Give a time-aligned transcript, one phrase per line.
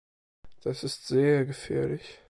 [0.63, 2.19] Das ist sehr gefährlich.